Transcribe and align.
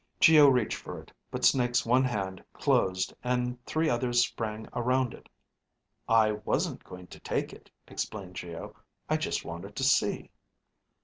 Geo 0.19 0.49
reached 0.49 0.77
for 0.79 0.99
it, 0.99 1.11
but 1.29 1.45
Snake's 1.45 1.85
one 1.85 2.03
hand 2.03 2.43
closed 2.53 3.13
and 3.23 3.63
three 3.67 3.87
others 3.87 4.25
sprang 4.25 4.67
around 4.73 5.13
it. 5.13 5.29
"I 6.09 6.31
wasn't 6.43 6.83
going 6.83 7.05
to 7.05 7.19
take 7.19 7.53
it," 7.53 7.69
explained 7.87 8.35
Geo. 8.35 8.73
"I 9.07 9.17
just 9.17 9.45
wanted 9.45 9.75
to 9.75 9.83
see." 9.83 10.31